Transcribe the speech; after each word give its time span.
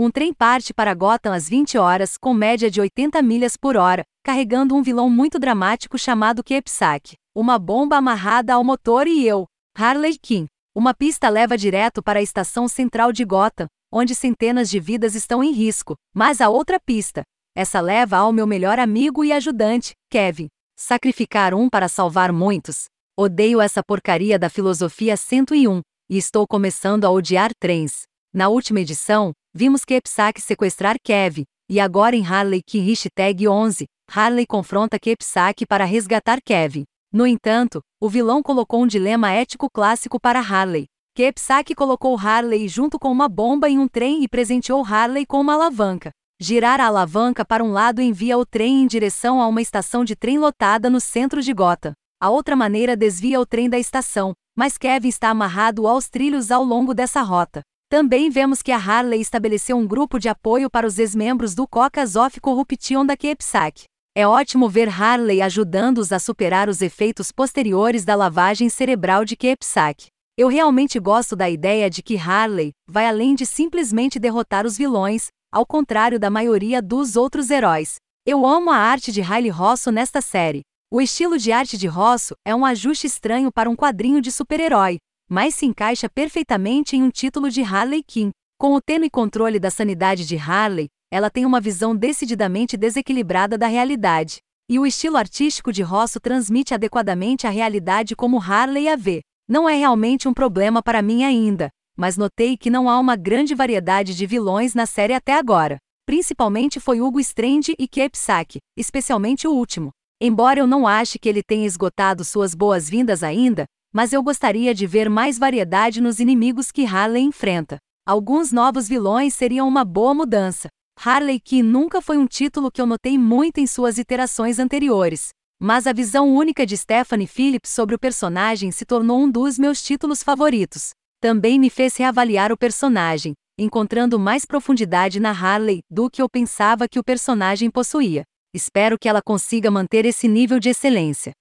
Um 0.00 0.12
trem 0.12 0.32
parte 0.32 0.72
para 0.72 0.94
Gotham 0.94 1.32
às 1.32 1.48
20 1.48 1.76
horas, 1.76 2.16
com 2.16 2.32
média 2.32 2.70
de 2.70 2.80
80 2.80 3.20
milhas 3.20 3.56
por 3.56 3.76
hora, 3.76 4.04
carregando 4.22 4.76
um 4.76 4.80
vilão 4.80 5.10
muito 5.10 5.40
dramático 5.40 5.98
chamado 5.98 6.44
Kepsak, 6.44 7.16
uma 7.34 7.58
bomba 7.58 7.96
amarrada 7.96 8.54
ao 8.54 8.62
motor 8.62 9.08
e 9.08 9.26
eu, 9.26 9.44
Harley 9.76 10.16
Quinn. 10.16 10.46
Uma 10.72 10.94
pista 10.94 11.28
leva 11.28 11.58
direto 11.58 12.00
para 12.00 12.20
a 12.20 12.22
estação 12.22 12.68
central 12.68 13.12
de 13.12 13.24
Gotham, 13.24 13.66
onde 13.92 14.14
centenas 14.14 14.70
de 14.70 14.78
vidas 14.78 15.16
estão 15.16 15.42
em 15.42 15.50
risco, 15.50 15.96
mas 16.14 16.40
a 16.40 16.48
outra 16.48 16.78
pista, 16.78 17.24
essa 17.52 17.80
leva 17.80 18.18
ao 18.18 18.32
meu 18.32 18.46
melhor 18.46 18.78
amigo 18.78 19.24
e 19.24 19.32
ajudante, 19.32 19.94
Kevin. 20.08 20.46
Sacrificar 20.78 21.54
um 21.54 21.68
para 21.68 21.88
salvar 21.88 22.32
muitos. 22.32 22.84
Odeio 23.18 23.60
essa 23.60 23.82
porcaria 23.82 24.38
da 24.38 24.48
filosofia 24.48 25.16
101, 25.16 25.80
e 26.08 26.16
estou 26.16 26.46
começando 26.46 27.04
a 27.04 27.10
odiar 27.10 27.50
trens. 27.58 28.02
Na 28.38 28.48
última 28.48 28.80
edição, 28.80 29.32
vimos 29.54 29.86
Kepsak 29.86 30.40
sequestrar 30.40 30.96
Kev, 31.02 31.44
e 31.68 31.80
agora 31.80 32.14
em 32.14 32.24
Harley 32.26 32.62
Quinn 32.62 32.84
hashtag 32.84 33.48
11, 33.48 33.86
Harley 34.14 34.46
confronta 34.46 34.98
Kepsak 34.98 35.66
para 35.66 35.86
resgatar 35.86 36.38
Kevin. 36.44 36.84
No 37.10 37.26
entanto, 37.26 37.80
o 37.98 38.08
vilão 38.08 38.42
colocou 38.42 38.82
um 38.82 38.86
dilema 38.86 39.32
ético 39.32 39.70
clássico 39.70 40.20
para 40.20 40.40
Harley. 40.40 40.84
Kepsak 41.16 41.74
colocou 41.74 42.18
Harley 42.18 42.68
junto 42.68 42.98
com 42.98 43.10
uma 43.10 43.30
bomba 43.30 43.68
em 43.68 43.78
um 43.78 43.88
trem 43.88 44.22
e 44.22 44.28
presenteou 44.28 44.84
Harley 44.84 45.24
com 45.24 45.40
uma 45.40 45.54
alavanca. 45.54 46.10
Girar 46.38 46.82
a 46.82 46.86
alavanca 46.86 47.46
para 47.46 47.64
um 47.64 47.72
lado 47.72 48.02
envia 48.02 48.36
o 48.36 48.44
trem 48.44 48.82
em 48.82 48.86
direção 48.86 49.40
a 49.40 49.48
uma 49.48 49.62
estação 49.62 50.04
de 50.04 50.14
trem 50.14 50.38
lotada 50.38 50.90
no 50.90 51.00
centro 51.00 51.40
de 51.40 51.52
Gotham. 51.54 51.92
A 52.20 52.28
outra 52.28 52.54
maneira 52.54 52.94
desvia 52.94 53.40
o 53.40 53.46
trem 53.46 53.70
da 53.70 53.78
estação, 53.78 54.34
mas 54.54 54.76
Kevin 54.76 55.08
está 55.08 55.30
amarrado 55.30 55.88
aos 55.88 56.10
trilhos 56.10 56.50
ao 56.50 56.62
longo 56.62 56.92
dessa 56.92 57.22
rota. 57.22 57.62
Também 57.90 58.28
vemos 58.28 58.60
que 58.60 58.70
a 58.70 58.76
Harley 58.76 59.18
estabeleceu 59.18 59.74
um 59.74 59.86
grupo 59.86 60.18
de 60.18 60.28
apoio 60.28 60.68
para 60.68 60.86
os 60.86 60.98
ex-membros 60.98 61.54
do 61.54 61.66
Caucus 61.66 62.16
of 62.16 62.38
Corruption 62.38 63.06
da 63.06 63.16
Kepsak. 63.16 63.84
É 64.14 64.26
ótimo 64.26 64.68
ver 64.68 64.90
Harley 64.90 65.40
ajudando-os 65.40 66.12
a 66.12 66.18
superar 66.18 66.68
os 66.68 66.82
efeitos 66.82 67.32
posteriores 67.32 68.04
da 68.04 68.14
lavagem 68.14 68.68
cerebral 68.68 69.24
de 69.24 69.36
Kepsak. 69.36 70.08
Eu 70.36 70.48
realmente 70.48 71.00
gosto 71.00 71.34
da 71.34 71.48
ideia 71.48 71.88
de 71.88 72.02
que 72.02 72.18
Harley 72.18 72.72
vai 72.86 73.06
além 73.06 73.34
de 73.34 73.46
simplesmente 73.46 74.18
derrotar 74.18 74.66
os 74.66 74.76
vilões, 74.76 75.28
ao 75.50 75.64
contrário 75.64 76.20
da 76.20 76.28
maioria 76.28 76.82
dos 76.82 77.16
outros 77.16 77.48
heróis. 77.48 77.94
Eu 78.26 78.44
amo 78.44 78.70
a 78.70 78.76
arte 78.76 79.10
de 79.10 79.22
Riley 79.22 79.48
Rosso 79.48 79.90
nesta 79.90 80.20
série. 80.20 80.60
O 80.92 81.00
estilo 81.00 81.38
de 81.38 81.52
arte 81.52 81.78
de 81.78 81.86
Rosso 81.86 82.34
é 82.46 82.54
um 82.54 82.66
ajuste 82.66 83.06
estranho 83.06 83.50
para 83.50 83.70
um 83.70 83.74
quadrinho 83.74 84.20
de 84.20 84.30
super-herói, 84.30 84.98
mas 85.28 85.54
se 85.54 85.66
encaixa 85.66 86.08
perfeitamente 86.08 86.96
em 86.96 87.02
um 87.02 87.10
título 87.10 87.50
de 87.50 87.62
Harley 87.62 88.02
Quinn. 88.02 88.30
Com 88.58 88.74
o 88.74 88.80
tênue 88.80 89.10
controle 89.10 89.60
da 89.60 89.70
sanidade 89.70 90.26
de 90.26 90.36
Harley, 90.36 90.88
ela 91.12 91.30
tem 91.30 91.44
uma 91.44 91.60
visão 91.60 91.94
decididamente 91.94 92.76
desequilibrada 92.76 93.58
da 93.58 93.66
realidade. 93.66 94.38
E 94.68 94.78
o 94.78 94.86
estilo 94.86 95.16
artístico 95.16 95.72
de 95.72 95.82
Rosso 95.82 96.18
transmite 96.20 96.74
adequadamente 96.74 97.46
a 97.46 97.50
realidade 97.50 98.16
como 98.16 98.40
Harley 98.40 98.88
a 98.88 98.96
vê. 98.96 99.20
Não 99.48 99.68
é 99.68 99.74
realmente 99.74 100.28
um 100.28 100.34
problema 100.34 100.82
para 100.82 101.00
mim 101.00 101.24
ainda, 101.24 101.70
mas 101.96 102.16
notei 102.16 102.56
que 102.56 102.68
não 102.68 102.88
há 102.88 102.98
uma 102.98 103.16
grande 103.16 103.54
variedade 103.54 104.14
de 104.14 104.26
vilões 104.26 104.74
na 104.74 104.86
série 104.86 105.14
até 105.14 105.34
agora. 105.34 105.78
Principalmente 106.04 106.80
foi 106.80 107.00
Hugo 107.00 107.20
Strange 107.20 107.74
e 107.78 107.86
Kepsak, 107.86 108.58
especialmente 108.76 109.46
o 109.46 109.52
último. 109.52 109.90
Embora 110.20 110.58
eu 110.60 110.66
não 110.66 110.86
ache 110.86 111.18
que 111.18 111.28
ele 111.28 111.42
tenha 111.42 111.66
esgotado 111.66 112.24
suas 112.24 112.54
boas-vindas 112.54 113.22
ainda, 113.22 113.64
mas 113.92 114.12
eu 114.12 114.22
gostaria 114.22 114.74
de 114.74 114.86
ver 114.86 115.08
mais 115.08 115.38
variedade 115.38 116.00
nos 116.00 116.20
inimigos 116.20 116.70
que 116.70 116.84
Harley 116.84 117.22
enfrenta. 117.22 117.78
Alguns 118.06 118.52
novos 118.52 118.88
vilões 118.88 119.34
seriam 119.34 119.66
uma 119.66 119.84
boa 119.84 120.14
mudança. 120.14 120.68
Harley 120.98 121.38
Quinn 121.38 121.62
nunca 121.62 122.00
foi 122.00 122.18
um 122.18 122.26
título 122.26 122.70
que 122.70 122.80
eu 122.80 122.86
notei 122.86 123.16
muito 123.16 123.58
em 123.58 123.66
suas 123.66 123.98
iterações 123.98 124.58
anteriores, 124.58 125.28
mas 125.60 125.86
a 125.86 125.92
visão 125.92 126.34
única 126.34 126.66
de 126.66 126.76
Stephanie 126.76 127.26
Phillips 127.26 127.70
sobre 127.70 127.94
o 127.94 127.98
personagem 127.98 128.70
se 128.70 128.84
tornou 128.84 129.20
um 129.20 129.30
dos 129.30 129.58
meus 129.58 129.82
títulos 129.82 130.22
favoritos. 130.22 130.90
Também 131.20 131.58
me 131.58 131.68
fez 131.70 131.96
reavaliar 131.96 132.52
o 132.52 132.56
personagem, 132.56 133.34
encontrando 133.58 134.18
mais 134.18 134.44
profundidade 134.44 135.18
na 135.18 135.30
Harley 135.30 135.80
do 135.90 136.08
que 136.08 136.22
eu 136.22 136.28
pensava 136.28 136.88
que 136.88 136.98
o 136.98 137.04
personagem 137.04 137.70
possuía. 137.70 138.22
Espero 138.54 138.96
que 138.98 139.08
ela 139.08 139.20
consiga 139.20 139.70
manter 139.70 140.06
esse 140.06 140.26
nível 140.26 140.58
de 140.58 140.70
excelência. 140.70 141.32